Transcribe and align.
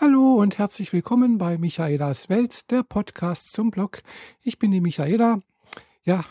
Hallo 0.00 0.34
und 0.40 0.58
herzlich 0.58 0.92
willkommen 0.92 1.38
bei 1.38 1.56
Michaelas 1.56 2.28
Welt, 2.28 2.72
der 2.72 2.82
Podcast 2.82 3.52
zum 3.52 3.70
Blog. 3.70 4.02
Ich 4.42 4.58
bin 4.58 4.72
die 4.72 4.80
Michaela. 4.80 5.38
Ja, 6.02 6.24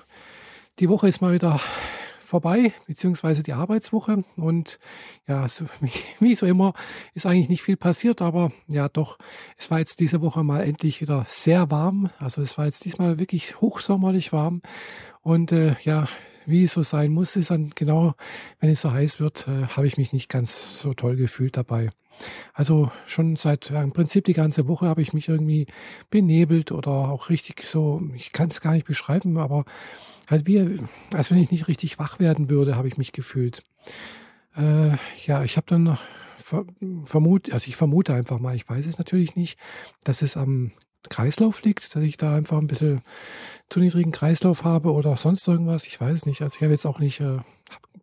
die 0.80 0.90
Woche 0.90 1.08
ist 1.08 1.22
mal 1.22 1.32
wieder 1.32 1.62
vorbei, 2.20 2.74
beziehungsweise 2.88 3.42
die 3.42 3.54
Arbeitswoche. 3.54 4.26
Und 4.36 4.80
ja, 5.28 5.48
so, 5.48 5.66
wie 6.20 6.36
so 6.36 6.46
immer 6.46 6.74
ist 7.14 7.26
eigentlich 7.26 7.48
nicht 7.48 7.64
viel 7.64 7.78
passiert, 7.78 8.22
aber 8.22 8.52
ja 8.68 8.90
doch, 8.90 9.18
es 9.56 9.72
war 9.72 9.80
jetzt 9.80 10.02
diese 10.02 10.22
Woche 10.22 10.44
mal 10.44 10.64
endlich 10.64 11.00
wieder 11.00 11.26
sehr 11.30 11.72
warm. 11.72 12.10
Also 12.20 12.42
es 12.42 12.58
war 12.58 12.66
jetzt 12.66 12.84
diesmal 12.84 13.18
wirklich 13.18 13.62
hochsommerlich 13.62 14.34
warm. 14.34 14.62
Und 15.24 15.52
äh, 15.52 15.76
ja, 15.84 16.08
wie 16.46 16.66
es 16.66 16.74
so 16.74 16.82
sein 16.82 17.12
muss, 17.12 17.36
ist 17.36 17.50
dann 17.50 17.72
genau, 17.74 18.14
wenn 18.60 18.70
es 18.70 18.82
so 18.82 18.92
heiß 18.92 19.20
wird, 19.20 19.48
äh, 19.48 19.68
habe 19.68 19.88
ich 19.88 19.98
mich 19.98 20.14
nicht 20.14 20.30
ganz 20.30 20.80
so 20.80 20.94
toll 20.94 21.16
gefühlt 21.16 21.58
dabei. 21.58 21.90
Also 22.54 22.92
schon 23.06 23.36
seit 23.38 23.70
ja, 23.70 23.82
im 23.82 23.92
Prinzip 23.92 24.26
die 24.26 24.34
ganze 24.34 24.68
Woche 24.68 24.88
habe 24.88 25.02
ich 25.02 25.14
mich 25.14 25.30
irgendwie 25.30 25.66
benebelt 26.10 26.72
oder 26.72 26.92
auch 26.92 27.30
richtig 27.30 27.64
so, 27.66 28.02
ich 28.14 28.32
kann 28.32 28.50
es 28.50 28.62
gar 28.62 28.74
nicht 28.74 28.86
beschreiben, 28.86 29.38
aber 29.38 29.66
halt 30.30 30.46
wie, 30.46 30.80
als 31.14 31.32
wenn 31.32 31.40
ich 31.40 31.52
nicht 31.52 31.68
richtig 31.68 32.00
wach 32.00 32.20
werden 32.20 32.50
würde, 32.50 32.76
habe 32.76 32.88
ich 32.88 32.98
mich 32.98 33.14
gefühlt. 33.14 33.64
Äh, 34.56 34.98
ja, 35.26 35.44
ich 35.44 35.58
habe 35.58 35.68
dann 35.68 35.98
vermute, 37.06 37.54
also 37.54 37.68
ich 37.68 37.76
vermute 37.76 38.14
einfach 38.14 38.40
mal, 38.40 38.56
ich 38.56 38.70
weiß 38.70 38.86
es 38.86 38.98
natürlich 38.98 39.36
nicht, 39.36 39.58
dass 40.04 40.22
es 40.22 40.38
am 40.38 40.72
Kreislauf 41.10 41.62
liegt, 41.64 41.96
dass 41.96 42.04
ich 42.04 42.18
da 42.18 42.36
einfach 42.36 42.58
ein 42.58 42.68
bisschen 42.68 43.02
zu 43.70 43.80
niedrigen 43.80 44.12
Kreislauf 44.12 44.64
habe 44.64 44.92
oder 44.92 45.18
sonst 45.18 45.48
irgendwas. 45.48 45.86
Ich 45.86 46.00
weiß 46.00 46.14
es 46.14 46.26
nicht. 46.26 46.42
Also 46.42 46.56
ich 46.56 46.62
habe 46.62 46.72
jetzt 46.72 46.86
auch 46.86 47.00
nicht 47.00 47.20
äh, 47.20 47.40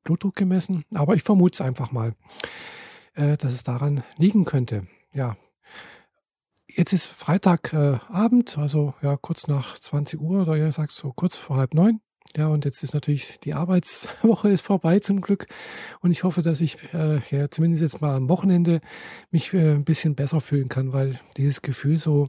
Blutdruck 0.05 0.37
gemessen, 0.37 0.85
aber 0.95 1.15
ich 1.15 1.23
vermute 1.23 1.55
es 1.55 1.61
einfach 1.61 1.93
mal, 1.93 2.15
äh, 3.15 3.37
dass 3.37 3.53
es 3.53 3.63
daran 3.63 4.05
liegen 4.17 4.45
könnte. 4.45 4.87
Ja. 5.15 5.37
Jetzt 6.67 6.93
ist 6.93 7.07
Freitagabend, 7.07 8.57
äh, 8.57 8.61
also 8.61 8.95
ja 9.03 9.17
kurz 9.17 9.49
nach 9.49 9.79
20 9.79 10.21
Uhr 10.21 10.43
oder 10.43 10.57
ihr 10.57 10.71
sagt 10.73 10.93
so 10.93 11.13
kurz 11.13 11.37
vor 11.37 11.57
halb 11.57 11.75
neun. 11.75 12.01
Ja, 12.37 12.47
und 12.47 12.65
jetzt 12.65 12.83
ist 12.85 12.95
natürlich 12.95 13.41
die 13.41 13.55
Arbeitswoche 13.55 14.51
ist 14.51 14.65
vorbei 14.65 15.01
zum 15.01 15.21
Glück. 15.21 15.47
Und 16.01 16.13
ich 16.13 16.23
hoffe, 16.23 16.43
dass 16.43 16.61
ich 16.61 16.77
äh, 16.95 17.21
ja, 17.31 17.51
zumindest 17.51 17.83
jetzt 17.83 18.01
mal 18.01 18.15
am 18.15 18.29
Wochenende 18.29 18.81
mich 19.31 19.53
äh, 19.53 19.73
ein 19.73 19.85
bisschen 19.85 20.15
besser 20.15 20.41
fühlen 20.41 20.69
kann, 20.69 20.93
weil 20.93 21.19
dieses 21.37 21.61
Gefühl 21.63 21.99
so 21.99 22.29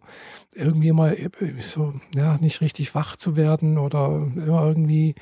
irgendwie 0.55 0.91
mal 0.91 1.13
äh, 1.13 1.29
so, 1.59 1.93
ja, 2.15 2.37
nicht 2.37 2.61
richtig 2.61 2.95
wach 2.95 3.15
zu 3.15 3.35
werden 3.35 3.77
oder 3.77 4.27
immer 4.35 4.65
irgendwie 4.65 5.13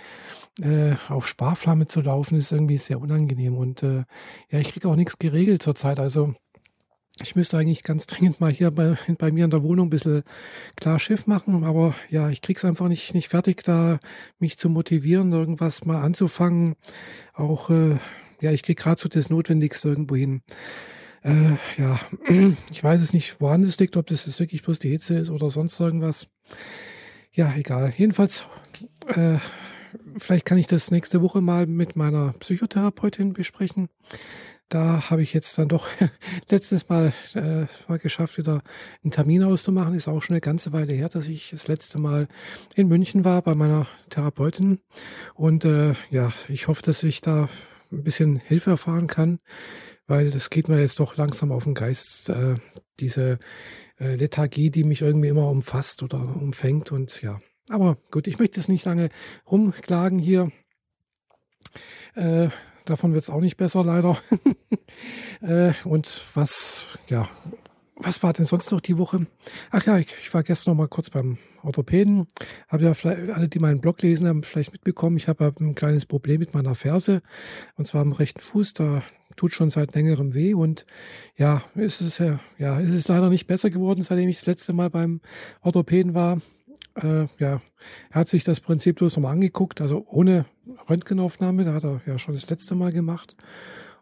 äh, 0.62 0.96
auf 1.10 1.28
Sparflamme 1.28 1.88
zu 1.88 2.00
laufen, 2.00 2.38
ist 2.38 2.52
irgendwie 2.52 2.78
sehr 2.78 3.02
unangenehm. 3.02 3.58
Und 3.58 3.84
äh, 3.84 4.06
ja, 4.50 4.60
ich 4.60 4.72
kriege 4.72 4.88
auch 4.88 4.96
nichts 4.96 5.20
geregelt 5.20 5.62
zurzeit. 5.62 6.00
Also 6.00 6.36
ich 7.22 7.36
müsste 7.36 7.58
eigentlich 7.58 7.84
ganz 7.84 8.08
dringend 8.08 8.40
mal 8.40 8.52
hier 8.52 8.72
bei, 8.72 8.98
bei 9.18 9.32
mir 9.32 9.46
in 9.46 9.52
der 9.52 9.64
Wohnung 9.64 9.88
ein 9.88 9.92
bisschen 9.92 10.24
klar 10.76 11.00
Schiff 11.00 11.28
machen, 11.28 11.64
aber 11.64 11.96
ja, 12.10 12.30
ich 12.30 12.42
krieg's 12.42 12.66
einfach 12.66 12.88
nicht, 12.88 13.14
nicht 13.14 13.30
fertig, 13.30 13.64
da 13.64 14.00
mich 14.40 14.58
zu 14.58 14.70
motivieren, 14.70 15.32
irgendwas 15.32 15.86
mal 15.86 16.02
anzufangen. 16.02 16.76
Auch, 17.34 17.70
äh, 17.70 17.98
ja, 18.42 18.52
ich 18.52 18.64
krieg 18.64 18.78
gerade 18.78 19.00
so 19.00 19.10
das 19.10 19.30
Notwendigste 19.30 19.90
irgendwo 19.90 20.16
hin. 20.16 20.42
Äh, 21.24 21.58
ja, 21.78 22.00
ich 22.72 22.84
weiß 22.84 23.02
es 23.02 23.14
nicht, 23.14 23.40
woran 23.40 23.64
es 23.64 23.80
liegt, 23.80 23.98
ob 23.98 24.08
das 24.08 24.26
jetzt 24.26 24.40
wirklich 24.40 24.64
bloß 24.64 24.80
die 24.80 24.90
Hitze 24.90 25.16
ist 25.16 25.30
oder 25.30 25.50
sonst 25.50 25.80
irgendwas. 25.80 26.28
Ja, 27.32 27.54
egal. 27.56 27.94
Jedenfalls, 27.96 28.46
äh, 29.08 29.38
vielleicht 30.18 30.46
kann 30.46 30.58
ich 30.58 30.68
das 30.68 30.92
nächste 30.92 31.22
Woche 31.22 31.42
mal 31.42 31.68
mit 31.68 31.96
meiner 31.96 32.34
Psychotherapeutin 32.34 33.34
besprechen 33.34 33.90
da 34.70 35.10
habe 35.10 35.24
ich 35.24 35.34
jetzt 35.34 35.58
dann 35.58 35.68
doch 35.68 35.88
letztes 36.50 36.88
Mal 36.90 37.12
äh, 37.34 37.66
mal 37.88 38.00
geschafft, 38.00 38.38
wieder 38.38 38.62
einen 39.04 39.12
Termin 39.12 39.44
auszumachen. 39.44 39.96
Ist 39.96 40.08
auch 40.08 40.22
schon 40.22 40.36
eine 40.36 40.42
ganze 40.42 40.72
Weile 40.72 40.94
her, 40.94 41.10
dass 41.10 41.28
ich 41.28 41.50
das 41.50 41.68
letzte 41.68 42.00
Mal 42.00 42.28
in 42.76 42.88
München 42.88 43.26
war 43.26 43.42
bei 43.42 43.56
meiner 43.56 43.88
Therapeutin. 44.10 44.80
Und 45.34 45.66
äh, 45.66 45.96
ja, 46.10 46.32
ich 46.48 46.68
hoffe, 46.68 46.84
dass 46.84 47.04
ich 47.04 47.22
da 47.22 47.50
ein 47.92 48.04
bisschen 48.04 48.38
Hilfe 48.38 48.70
erfahren 48.70 49.08
kann, 49.08 49.40
weil 50.08 50.30
das 50.30 50.50
geht 50.50 50.70
mir 50.70 50.80
jetzt 50.80 51.00
doch 51.00 51.18
langsam 51.18 51.52
auf 51.52 51.64
den 51.64 51.74
Geist, 51.74 52.30
äh, 52.30 52.56
diese 53.00 53.40
äh, 54.00 54.16
Lethargie, 54.16 54.70
die 54.70 54.84
mich 54.84 55.02
irgendwie 55.02 55.30
immer 55.30 55.50
umfasst 55.50 56.04
oder 56.04 56.20
umfängt. 56.20 56.92
Und 56.92 57.22
ja, 57.24 57.42
aber 57.70 57.98
gut, 58.12 58.28
ich 58.28 58.38
möchte 58.38 58.60
es 58.60 58.68
nicht 58.68 58.86
lange 58.86 59.10
rumklagen 59.50 60.20
hier. 60.20 60.52
Äh, 62.16 62.50
Davon 62.90 63.14
wird 63.14 63.22
es 63.22 63.30
auch 63.30 63.40
nicht 63.40 63.56
besser, 63.56 63.84
leider. 63.84 64.18
äh, 65.42 65.74
und 65.84 66.26
was, 66.34 66.86
ja, 67.08 67.30
was 67.96 68.24
war 68.24 68.34
denn 68.34 68.46
sonst 68.46 68.72
noch 68.72 68.82
die 68.82 68.98
Woche? 68.98 69.28
Ach 69.70 69.86
ja, 69.86 70.00
ich, 70.00 70.08
ich 70.24 70.34
war 70.34 70.42
gestern 70.42 70.72
noch 70.72 70.78
mal 70.80 70.88
kurz 70.88 71.12
beim 71.12 71.38
Orthopäden. 71.62 72.26
Habe 72.68 72.86
ja 72.86 72.96
vielleicht, 72.96 73.30
alle, 73.30 73.48
die 73.48 73.60
meinen 73.60 73.80
Blog 73.80 74.02
lesen, 74.02 74.28
haben 74.28 74.42
vielleicht 74.42 74.72
mitbekommen, 74.72 75.18
ich 75.18 75.28
habe 75.28 75.54
ein 75.60 75.76
kleines 75.76 76.08
Problem 76.08 76.40
mit 76.40 76.56
meiner 76.56 76.74
Ferse. 76.74 77.22
Und 77.76 77.86
zwar 77.86 78.02
am 78.02 78.12
rechten 78.12 78.42
Fuß. 78.42 78.74
Da 78.74 79.04
tut 79.36 79.54
schon 79.54 79.70
seit 79.70 79.94
längerem 79.94 80.34
weh. 80.34 80.56
Und 80.56 80.88
ja, 81.38 81.62
ist 81.76 82.02
es 82.02 82.18
ja, 82.18 82.40
ja, 82.58 82.80
ist 82.80 82.94
es 82.94 83.08
leider 83.08 83.30
nicht 83.30 83.46
besser 83.46 83.70
geworden, 83.70 84.02
seitdem 84.02 84.30
ich 84.30 84.38
das 84.38 84.48
letzte 84.48 84.74
Mal 84.74 84.90
beim 84.90 85.22
Orthopäden 85.62 86.16
war 86.16 86.42
äh, 86.96 87.28
ja, 87.38 87.62
er 88.10 88.20
hat 88.20 88.28
sich 88.28 88.44
das 88.44 88.60
Prinzip 88.60 88.98
bloß 88.98 89.16
nochmal 89.16 89.34
angeguckt, 89.34 89.82
also 89.82 90.06
ohne 90.08 90.46
Röntgenaufnahme, 90.90 91.64
da 91.64 91.74
hat 91.74 91.84
er 91.84 92.02
ja 92.06 92.20
schon 92.20 92.36
das 92.36 92.50
letzte 92.50 92.76
Mal 92.76 92.92
gemacht. 92.92 93.36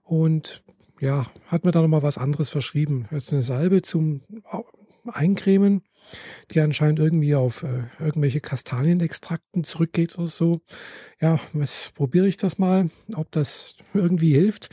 Und 0.03 0.63
ja, 0.99 1.27
hat 1.47 1.65
mir 1.65 1.71
da 1.71 1.81
nochmal 1.81 2.03
was 2.03 2.17
anderes 2.17 2.49
verschrieben. 2.49 3.07
Jetzt 3.11 3.31
eine 3.31 3.43
Salbe 3.43 3.81
zum 3.81 4.21
Eincremen, 5.05 5.83
die 6.51 6.59
anscheinend 6.59 6.99
irgendwie 6.99 7.35
auf 7.35 7.63
äh, 7.63 7.83
irgendwelche 7.99 8.41
Kastanienextrakten 8.41 9.63
zurückgeht 9.63 10.17
oder 10.17 10.27
so. 10.27 10.61
Ja, 11.21 11.39
jetzt 11.53 11.93
probiere 11.93 12.27
ich 12.27 12.37
das 12.37 12.57
mal, 12.57 12.89
ob 13.15 13.31
das 13.31 13.75
irgendwie 13.93 14.33
hilft. 14.33 14.69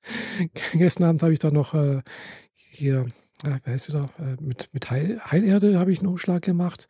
Gestern 0.72 1.04
Abend 1.04 1.22
habe 1.22 1.32
ich 1.32 1.38
da 1.38 1.50
noch 1.50 1.74
äh, 1.74 2.02
hier, 2.54 3.06
äh, 3.44 3.58
wer 3.64 3.74
ist 3.74 3.88
wieder, 3.88 4.10
äh, 4.18 4.42
mit, 4.42 4.70
mit 4.72 4.90
Heil, 4.90 5.20
Heilerde 5.24 5.78
habe 5.78 5.92
ich 5.92 6.00
einen 6.00 6.08
Umschlag 6.08 6.42
gemacht. 6.42 6.88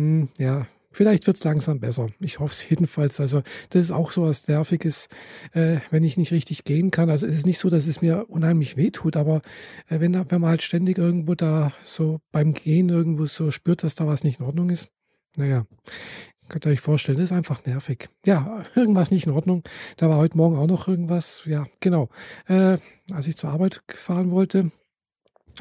Hm, 0.00 0.28
ja, 0.38 0.66
vielleicht 0.90 1.26
wird 1.26 1.36
es 1.36 1.44
langsam 1.44 1.78
besser. 1.78 2.08
Ich 2.20 2.38
hoffe 2.38 2.54
es 2.54 2.68
jedenfalls. 2.70 3.20
Also 3.20 3.42
das 3.68 3.84
ist 3.84 3.92
auch 3.92 4.12
so 4.12 4.22
was 4.22 4.48
Nerviges, 4.48 5.08
äh, 5.52 5.80
wenn 5.90 6.04
ich 6.04 6.16
nicht 6.16 6.32
richtig 6.32 6.64
gehen 6.64 6.90
kann. 6.90 7.10
Also 7.10 7.26
es 7.26 7.34
ist 7.34 7.46
nicht 7.46 7.58
so, 7.58 7.68
dass 7.68 7.86
es 7.86 8.00
mir 8.00 8.30
unheimlich 8.30 8.78
weh 8.78 8.90
tut, 8.90 9.16
aber 9.16 9.42
äh, 9.90 10.00
wenn, 10.00 10.14
wenn 10.14 10.40
man 10.40 10.50
halt 10.50 10.62
ständig 10.62 10.96
irgendwo 10.96 11.34
da 11.34 11.72
so 11.84 12.20
beim 12.32 12.54
Gehen 12.54 12.88
irgendwo 12.88 13.26
so 13.26 13.50
spürt, 13.50 13.84
dass 13.84 13.94
da 13.94 14.06
was 14.06 14.24
nicht 14.24 14.40
in 14.40 14.46
Ordnung 14.46 14.70
ist, 14.70 14.88
naja, 15.36 15.66
könnt 16.48 16.66
ihr 16.66 16.72
euch 16.72 16.80
vorstellen, 16.80 17.18
das 17.18 17.30
ist 17.30 17.36
einfach 17.36 17.66
nervig. 17.66 18.08
Ja, 18.24 18.64
irgendwas 18.74 19.10
nicht 19.10 19.26
in 19.26 19.32
Ordnung. 19.32 19.62
Da 19.98 20.08
war 20.08 20.16
heute 20.16 20.38
Morgen 20.38 20.56
auch 20.56 20.66
noch 20.66 20.88
irgendwas. 20.88 21.42
Ja, 21.44 21.66
genau. 21.80 22.08
Äh, 22.48 22.78
als 23.12 23.26
ich 23.26 23.36
zur 23.36 23.50
Arbeit 23.50 23.82
gefahren 23.86 24.30
wollte, 24.30 24.70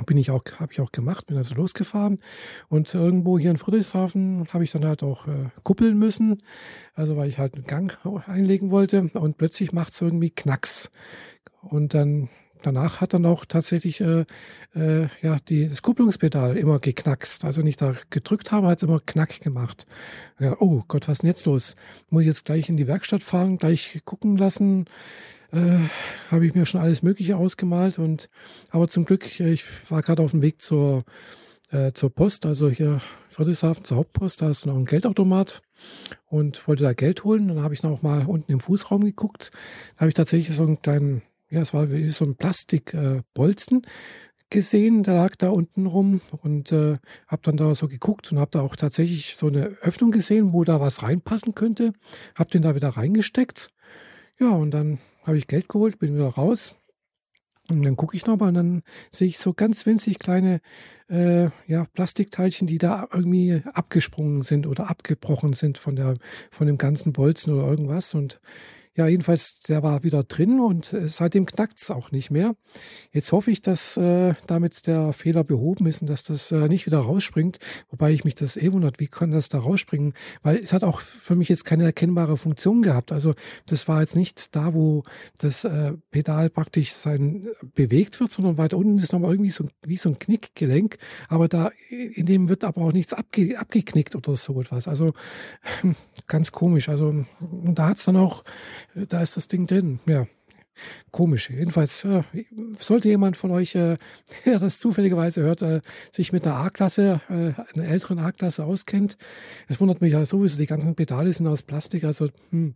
bin 0.06 0.18
ich 0.18 0.32
auch, 0.32 0.44
habe 0.60 0.72
ich 0.72 0.82
auch 0.82 0.92
gemacht, 0.92 1.28
bin 1.28 1.38
also 1.38 1.56
losgefahren 1.56 2.20
und 2.68 2.94
irgendwo 2.94 3.40
hier 3.40 3.52
in 3.52 3.58
Friedrichshafen 3.58 4.48
habe 4.52 4.64
ich 4.64 4.72
dann 4.72 4.86
halt 4.86 5.04
auch 5.04 5.28
äh, 5.28 5.50
kuppeln 5.64 5.98
müssen, 5.98 6.38
also 6.94 7.18
weil 7.18 7.30
ich 7.30 7.40
halt 7.40 7.56
einen 7.56 7.66
Gang 7.66 7.98
einlegen 8.28 8.72
wollte 8.72 9.10
und 9.14 9.38
plötzlich 9.38 9.72
macht 9.72 9.94
es 9.94 10.02
irgendwie 10.02 10.30
Knacks. 10.30 10.92
Und 11.62 11.94
dann 11.94 12.30
danach 12.62 13.02
hat 13.02 13.14
dann 13.14 13.26
auch 13.26 13.46
tatsächlich 13.46 14.02
äh, 14.02 14.26
äh, 14.76 15.08
ja 15.22 15.38
die, 15.48 15.68
das 15.68 15.82
Kupplungspedal 15.82 16.58
immer 16.58 16.80
geknackst. 16.80 17.46
Also 17.46 17.62
wenn 17.62 17.68
ich 17.68 17.78
da 17.78 17.94
gedrückt 18.10 18.52
habe, 18.52 18.68
hat 18.68 18.78
es 18.78 18.84
immer 18.84 19.00
Knack 19.06 19.40
gemacht. 19.42 19.86
Ja, 20.40 20.56
oh 20.60 20.84
Gott, 20.88 21.08
was 21.08 21.14
ist 21.14 21.22
denn 21.24 21.30
jetzt 21.30 21.46
los? 21.46 21.76
Muss 22.10 22.22
ich 22.22 22.28
jetzt 22.28 22.46
gleich 22.46 22.70
in 22.70 22.78
die 22.78 22.88
Werkstatt 22.88 23.24
fahren, 23.24 23.58
gleich 23.58 24.02
gucken 24.06 24.38
lassen? 24.38 24.86
äh, 25.52 25.80
habe 26.30 26.46
ich 26.46 26.56
mir 26.56 26.66
schon 26.66 26.82
alles 26.82 27.02
Mögliche 27.02 27.38
ausgemalt 27.38 28.00
und 28.00 28.30
aber 28.72 28.88
zum 28.88 29.06
Glück, 29.06 29.40
ich 29.40 29.64
war 29.90 30.02
gerade 30.02 30.22
auf 30.22 30.32
dem 30.32 30.42
Weg 30.42 30.62
zur, 30.62 31.04
äh, 31.72 31.92
zur 31.94 32.14
Post, 32.14 32.46
also 32.46 32.70
hier 32.70 33.02
Friedrichshafen 33.30 33.84
zur 33.84 33.98
Hauptpost, 33.98 34.42
da 34.42 34.50
ist 34.50 34.66
noch 34.66 34.76
ein 34.76 34.86
Geldautomat 34.86 35.62
und 36.28 36.68
wollte 36.68 36.84
da 36.84 36.94
Geld 36.94 37.24
holen. 37.24 37.48
Dann 37.48 37.62
habe 37.62 37.74
ich 37.74 37.84
noch 37.84 38.02
mal 38.02 38.26
unten 38.26 38.52
im 38.52 38.60
Fußraum 38.60 39.04
geguckt. 39.04 39.52
Da 39.96 40.02
habe 40.02 40.10
ich 40.10 40.16
tatsächlich 40.16 40.56
so 40.56 40.64
einen 40.64 40.82
kleinen, 40.82 41.22
ja, 41.50 41.62
es 41.62 41.74
war 41.74 41.92
wie 41.92 42.10
so 42.10 42.26
ein 42.26 42.36
Plastikbolzen. 42.36 43.84
Äh, 43.84 43.88
gesehen, 44.50 45.04
der 45.04 45.16
lag 45.16 45.36
da 45.36 45.50
unten 45.50 45.86
rum 45.86 46.22
und 46.42 46.72
äh, 46.72 46.98
habe 47.28 47.42
dann 47.44 47.58
da 47.58 47.76
so 47.76 47.88
geguckt 47.88 48.32
und 48.32 48.40
habe 48.40 48.52
da 48.52 48.62
auch 48.62 48.76
tatsächlich 48.76 49.36
so 49.36 49.48
eine 49.48 49.78
Öffnung 49.82 50.12
gesehen, 50.12 50.54
wo 50.54 50.64
da 50.64 50.82
was 50.82 51.04
reinpassen 51.04 51.56
könnte. 51.56 51.94
Habe 52.36 52.50
den 52.50 52.64
da 52.64 52.76
wieder 52.76 52.90
reingesteckt. 52.90 53.70
Ja, 54.40 54.50
und 54.50 54.72
dann 54.72 55.00
habe 55.24 55.38
ich 55.38 55.48
Geld 55.48 55.70
geholt, 55.70 56.00
bin 56.00 56.16
wieder 56.16 56.30
raus. 56.30 56.76
Und 57.70 57.84
dann 57.84 57.96
gucke 57.96 58.18
ich 58.18 58.26
nochmal 58.26 58.48
und 58.50 58.56
dann 58.56 58.84
sehe 59.12 59.28
ich 59.28 59.38
so 59.38 59.54
ganz 59.54 59.86
winzig 59.86 60.18
kleine 60.18 60.60
äh, 61.08 61.50
ja, 61.68 61.86
Plastikteilchen, 61.94 62.66
die 62.66 62.80
da 62.80 63.08
irgendwie 63.14 63.62
abgesprungen 63.74 64.42
sind 64.42 64.66
oder 64.66 64.90
abgebrochen 64.90 65.54
sind 65.54 65.78
von, 65.78 65.96
der, 65.96 66.16
von 66.50 66.66
dem 66.66 66.80
ganzen 66.80 67.14
Bolzen 67.14 67.54
oder 67.54 67.68
irgendwas. 67.68 68.16
Und 68.16 68.42
ja, 69.00 69.08
jedenfalls, 69.08 69.62
der 69.62 69.82
war 69.82 70.04
wieder 70.04 70.24
drin 70.24 70.60
und 70.60 70.92
äh, 70.92 71.08
seitdem 71.08 71.46
knackt 71.46 71.80
es 71.80 71.90
auch 71.90 72.12
nicht 72.12 72.32
mehr. 72.32 72.58
Jetzt 73.14 73.32
hoffe 73.32 73.50
ich, 73.50 73.62
dass 73.62 73.96
äh, 73.96 74.34
damit 74.46 74.88
der 74.88 75.14
Fehler 75.14 75.46
behoben 75.46 75.88
ist 75.88 76.02
und 76.02 76.10
dass 76.10 76.26
das 76.26 76.52
äh, 76.52 76.68
nicht 76.68 76.86
wieder 76.86 77.00
rausspringt. 77.00 77.60
Wobei 77.90 78.12
ich 78.12 78.26
mich 78.26 78.36
das 78.36 78.58
eh 78.58 78.74
wundert, 78.74 79.00
wie 79.00 79.08
kann 79.08 79.32
das 79.32 79.48
da 79.48 79.60
rausspringen? 79.60 80.16
Weil 80.42 80.58
es 80.58 80.74
hat 80.74 80.84
auch 80.84 81.00
für 81.00 81.38
mich 81.38 81.48
jetzt 81.48 81.64
keine 81.64 81.86
erkennbare 81.86 82.36
Funktion 82.36 82.82
gehabt. 82.82 83.14
Also 83.14 83.36
das 83.68 83.88
war 83.88 84.02
jetzt 84.02 84.18
nicht 84.18 84.54
da, 84.54 84.74
wo 84.74 85.04
das 85.38 85.64
äh, 85.64 85.94
Pedal 86.12 86.50
praktisch 86.50 86.92
sein 86.92 87.48
bewegt 87.74 88.20
wird, 88.20 88.34
sondern 88.34 88.58
weiter 88.58 88.76
unten 88.76 89.00
ist 89.00 89.14
nochmal 89.14 89.32
irgendwie 89.32 89.52
so 89.52 89.66
wie 89.86 89.96
so 89.96 90.10
ein 90.10 90.20
Knickgelenk. 90.20 90.98
Aber 91.30 91.48
da 91.48 91.72
in 91.90 92.26
dem 92.26 92.50
wird 92.50 92.66
aber 92.66 92.82
auch 92.82 92.92
nichts 92.92 93.14
abge, 93.14 93.58
abgeknickt 93.58 94.18
oder 94.18 94.36
so 94.36 94.60
etwas. 94.60 94.90
Also 94.90 95.14
ganz 96.28 96.52
komisch. 96.52 96.90
Also 96.90 97.26
da 97.40 97.88
hat 97.88 97.98
es 97.98 98.04
dann 98.04 98.18
auch 98.18 98.44
da 98.96 99.22
ist 99.22 99.38
das 99.38 99.48
Ding 99.48 99.68
drin. 99.68 100.00
Ja, 100.08 100.28
komisch. 101.12 101.50
Jedenfalls 101.50 102.04
äh, 102.04 102.24
sollte 102.80 103.10
jemand 103.10 103.38
von 103.38 103.52
euch, 103.52 103.76
äh, 103.76 103.98
der 104.46 104.60
das 104.60 104.80
zufälligerweise 104.80 105.42
hört, 105.42 105.62
äh, 105.62 105.82
sich 106.12 106.32
mit 106.32 106.46
einer 106.46 106.56
A-Klasse, 106.56 107.22
äh, 107.30 107.78
einer 107.78 107.88
älteren 107.88 108.20
A-Klasse 108.20 108.66
auskennt. 108.66 109.18
Es 109.68 109.80
wundert 109.80 110.02
mich 110.02 110.14
ja 110.14 110.26
sowieso, 110.26 110.58
die 110.58 110.66
ganzen 110.66 110.96
Pedale 110.96 111.32
sind 111.34 111.48
aus 111.48 111.64
Plastik. 111.64 112.04
Also 112.04 112.30
hm. 112.50 112.76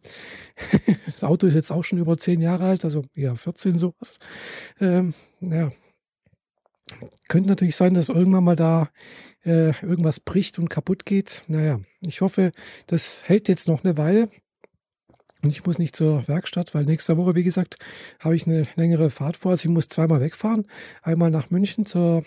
das 1.06 1.24
Auto 1.24 1.48
ist 1.48 1.54
jetzt 1.54 1.72
auch 1.72 1.84
schon 1.84 2.00
über 2.00 2.18
zehn 2.18 2.42
Jahre 2.42 2.66
alt, 2.66 2.86
also 2.86 3.04
ja 3.16 3.36
14 3.36 3.78
sowas. 3.78 4.20
Ähm, 4.80 5.14
ja, 5.42 5.72
könnte 7.28 7.50
natürlich 7.50 7.76
sein, 7.76 7.94
dass 7.94 8.10
irgendwann 8.10 8.44
mal 8.44 8.56
da 8.56 8.90
äh, 9.46 9.70
irgendwas 9.82 10.20
bricht 10.20 10.60
und 10.60 10.70
kaputt 10.70 11.06
geht. 11.06 11.44
Naja, 11.48 11.80
ich 12.02 12.22
hoffe, 12.22 12.52
das 12.88 13.28
hält 13.28 13.48
jetzt 13.48 13.68
noch 13.68 13.84
eine 13.84 13.98
Weile. 13.98 14.30
Und 15.44 15.52
ich 15.52 15.66
muss 15.66 15.78
nicht 15.78 15.96
zur 15.96 16.26
Werkstatt, 16.28 16.74
weil 16.74 16.86
nächste 16.86 17.18
Woche, 17.18 17.36
wie 17.36 17.44
gesagt, 17.44 17.78
habe 18.20 18.36
ich 18.36 18.48
eine 18.48 18.66
längere 18.76 19.10
Fahrt 19.10 19.36
vor. 19.36 19.52
Also 19.52 19.68
ich 19.68 19.74
muss 19.74 19.90
zweimal 19.90 20.22
wegfahren. 20.22 20.66
Einmal 21.02 21.32
nach 21.32 21.50
München 21.50 21.86
zur, 21.86 22.24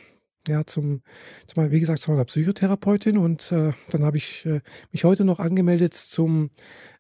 ja, 0.46 0.66
zum, 0.66 1.02
zum 1.46 1.70
wie 1.70 1.80
gesagt, 1.80 2.00
zu 2.00 2.10
meiner 2.10 2.26
Psychotherapeutin. 2.26 3.16
Und 3.16 3.50
äh, 3.52 3.72
dann 3.90 4.04
habe 4.04 4.18
ich 4.18 4.44
äh, 4.44 4.60
mich 4.92 5.04
heute 5.04 5.24
noch 5.24 5.40
angemeldet 5.40 5.94
zum 5.94 6.50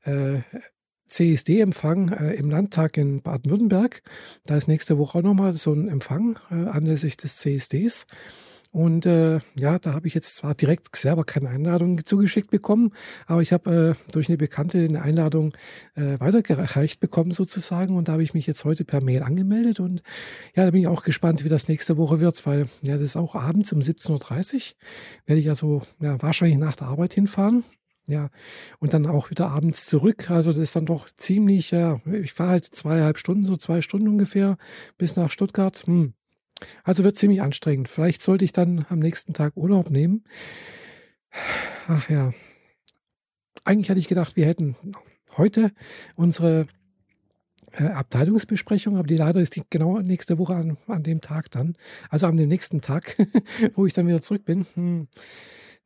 äh, 0.04 0.40
CSD-Empfang 1.06 2.08
äh, 2.08 2.34
im 2.34 2.48
Landtag 2.50 2.96
in 2.96 3.20
Baden-Württemberg. 3.20 4.02
Da 4.46 4.56
ist 4.56 4.68
nächste 4.68 4.96
Woche 4.96 5.18
auch 5.18 5.22
nochmal 5.22 5.52
so 5.52 5.72
ein 5.74 5.88
Empfang 5.88 6.38
äh, 6.50 6.54
anlässlich 6.54 7.18
des 7.18 7.36
CSDs. 7.36 8.06
Und 8.72 9.06
äh, 9.06 9.40
ja, 9.58 9.78
da 9.78 9.94
habe 9.94 10.06
ich 10.06 10.14
jetzt 10.14 10.36
zwar 10.36 10.54
direkt 10.54 10.94
selber 10.96 11.24
keine 11.24 11.48
Einladung 11.48 12.04
zugeschickt 12.04 12.50
bekommen, 12.50 12.92
aber 13.26 13.40
ich 13.40 13.52
habe 13.52 13.96
äh, 13.96 14.12
durch 14.12 14.28
eine 14.28 14.36
Bekannte 14.36 14.78
eine 14.78 15.02
Einladung 15.02 15.52
äh, 15.94 16.20
weitergereicht 16.20 17.00
bekommen 17.00 17.30
sozusagen. 17.30 17.96
Und 17.96 18.08
da 18.08 18.12
habe 18.12 18.22
ich 18.22 18.34
mich 18.34 18.46
jetzt 18.46 18.64
heute 18.64 18.84
per 18.84 19.02
Mail 19.02 19.22
angemeldet. 19.22 19.80
Und 19.80 20.02
ja, 20.54 20.64
da 20.64 20.72
bin 20.72 20.82
ich 20.82 20.88
auch 20.88 21.02
gespannt, 21.02 21.44
wie 21.44 21.48
das 21.48 21.68
nächste 21.68 21.96
Woche 21.96 22.20
wird, 22.20 22.44
weil 22.46 22.66
ja, 22.82 22.94
das 22.94 23.04
ist 23.04 23.16
auch 23.16 23.34
abends 23.34 23.72
um 23.72 23.80
17.30 23.80 24.54
Uhr. 24.54 24.76
Werde 25.26 25.40
ich 25.40 25.48
also 25.48 25.82
ja, 26.00 26.20
wahrscheinlich 26.22 26.58
nach 26.58 26.76
der 26.76 26.88
Arbeit 26.88 27.14
hinfahren. 27.14 27.64
Ja, 28.08 28.30
und 28.78 28.94
dann 28.94 29.06
auch 29.06 29.30
wieder 29.30 29.48
abends 29.48 29.86
zurück. 29.86 30.30
Also 30.30 30.52
das 30.52 30.60
ist 30.60 30.76
dann 30.76 30.86
doch 30.86 31.08
ziemlich, 31.10 31.72
ja, 31.72 32.00
ich 32.12 32.32
fahre 32.34 32.50
halt 32.50 32.64
zweieinhalb 32.64 33.18
Stunden, 33.18 33.44
so 33.44 33.56
zwei 33.56 33.82
Stunden 33.82 34.06
ungefähr 34.06 34.58
bis 34.96 35.16
nach 35.16 35.30
Stuttgart. 35.30 35.76
Hm. 35.86 36.14
Also 36.84 37.04
wird 37.04 37.16
ziemlich 37.16 37.42
anstrengend. 37.42 37.88
Vielleicht 37.88 38.22
sollte 38.22 38.44
ich 38.44 38.52
dann 38.52 38.86
am 38.88 38.98
nächsten 38.98 39.32
Tag 39.34 39.56
Urlaub 39.56 39.90
nehmen. 39.90 40.24
Ach 41.86 42.08
ja. 42.08 42.32
Eigentlich 43.64 43.90
hatte 43.90 44.00
ich 44.00 44.08
gedacht, 44.08 44.36
wir 44.36 44.46
hätten 44.46 44.76
heute 45.36 45.72
unsere 46.14 46.66
äh, 47.72 47.84
Abteilungsbesprechung, 47.84 48.96
aber 48.96 49.06
die 49.06 49.16
leider 49.16 49.40
ist 49.40 49.56
die 49.56 49.62
genau 49.68 49.98
nächste 49.98 50.38
Woche 50.38 50.54
an, 50.54 50.78
an 50.86 51.02
dem 51.02 51.20
Tag 51.20 51.50
dann. 51.50 51.76
Also 52.08 52.26
am 52.26 52.36
nächsten 52.36 52.80
Tag, 52.80 53.16
wo 53.74 53.86
ich 53.86 53.92
dann 53.92 54.06
wieder 54.06 54.22
zurück 54.22 54.44
bin. 54.44 54.66
Hm. 54.74 55.08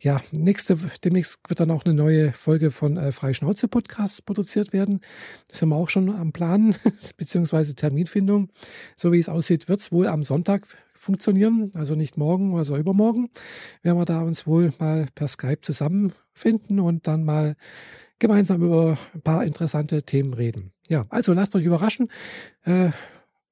ja, 0.00 0.20
nächste, 0.30 0.78
demnächst 1.02 1.38
wird 1.48 1.60
dann 1.60 1.70
auch 1.70 1.84
eine 1.84 1.94
neue 1.94 2.32
Folge 2.32 2.70
von 2.70 2.96
äh, 2.96 3.12
Freischnauze 3.12 3.68
Podcast 3.68 4.26
produziert 4.26 4.72
werden. 4.72 5.00
Das 5.48 5.62
haben 5.62 5.70
wir 5.70 5.76
auch 5.76 5.90
schon 5.90 6.10
am 6.10 6.32
Plan, 6.32 6.76
beziehungsweise 7.16 7.74
Terminfindung. 7.74 8.50
So 8.96 9.12
wie 9.12 9.18
es 9.18 9.28
aussieht, 9.28 9.68
wird 9.68 9.80
es 9.80 9.92
wohl 9.92 10.06
am 10.06 10.22
Sonntag 10.22 10.66
funktionieren, 10.94 11.70
also 11.74 11.94
nicht 11.94 12.16
morgen, 12.16 12.56
also 12.56 12.76
übermorgen, 12.76 13.28
werden 13.82 13.98
wir 13.98 14.04
da 14.04 14.22
uns 14.22 14.46
wohl 14.46 14.72
mal 14.78 15.06
per 15.14 15.28
Skype 15.28 15.60
zusammenfinden 15.60 16.80
und 16.80 17.06
dann 17.06 17.24
mal 17.24 17.56
gemeinsam 18.18 18.62
über 18.62 18.96
ein 19.12 19.20
paar 19.20 19.44
interessante 19.44 20.02
Themen 20.02 20.32
reden. 20.32 20.72
Ja, 20.88 21.04
also 21.10 21.32
lasst 21.32 21.54
euch 21.56 21.64
überraschen. 21.64 22.10
Äh, 22.64 22.90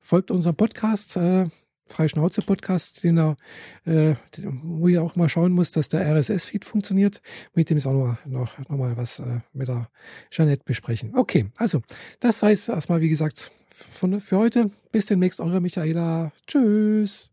folgt 0.02 0.30
unserem 0.30 0.56
Podcast, 0.56 1.16
äh, 1.16 1.46
Freischnauze-Podcast, 1.86 3.04
den 3.04 3.18
er, 3.18 3.36
äh, 3.84 4.14
wo 4.62 4.88
ihr 4.88 5.02
auch 5.02 5.16
mal 5.16 5.28
schauen 5.28 5.52
muss, 5.52 5.72
dass 5.72 5.88
der 5.88 6.06
RSS-Feed 6.06 6.64
funktioniert. 6.64 7.20
Mit 7.54 7.70
dem 7.70 7.78
ist 7.78 7.86
auch 7.86 7.92
noch, 7.92 8.16
noch, 8.26 8.68
mal 8.68 8.96
was 8.96 9.20
äh, 9.20 9.40
mit 9.52 9.68
der 9.68 9.88
Jeanette 10.30 10.64
besprechen. 10.64 11.14
Okay, 11.14 11.50
also 11.56 11.82
das 12.20 12.40
sei 12.40 12.52
es 12.52 12.68
erstmal, 12.68 13.00
wie 13.00 13.08
gesagt, 13.08 13.50
von, 13.68 14.20
für 14.20 14.38
heute. 14.38 14.70
Bis 14.90 15.06
demnächst, 15.06 15.40
eure 15.40 15.60
Michaela. 15.60 16.32
Tschüss. 16.46 17.31